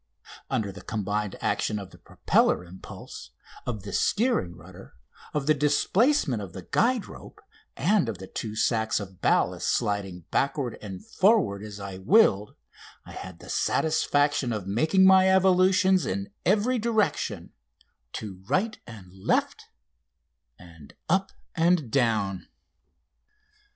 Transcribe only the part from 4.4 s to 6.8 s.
rudder, of the displacement of the